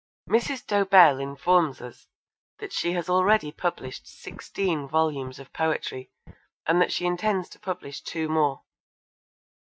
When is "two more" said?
8.01-8.63